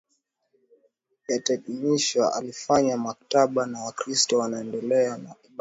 [1.27, 5.35] yataheshimiwa Alifanya mkataba na Wakristo waendelee na ibada